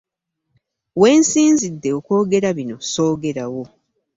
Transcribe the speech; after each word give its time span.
We 0.99 1.09
nsinzidde 1.19 1.89
okwogera 1.97 2.49
bino 2.57 2.75
ssoogerawo. 2.85 3.63